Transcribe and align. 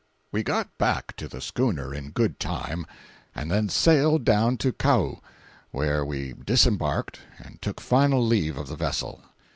We 0.31 0.41
got 0.41 0.75
back 0.79 1.15
to 1.17 1.27
the 1.27 1.39
schooner 1.41 1.93
in 1.93 2.09
good 2.09 2.39
time, 2.39 2.87
and 3.35 3.51
then 3.51 3.69
sailed 3.69 4.25
down 4.25 4.57
to 4.57 4.71
Kau, 4.73 5.21
where 5.69 6.03
we 6.03 6.33
disembarked 6.33 7.19
and 7.37 7.61
took 7.61 7.79
final 7.79 8.25
leave 8.25 8.57
of 8.57 8.67
the 8.67 8.75
vessel. 8.75 9.21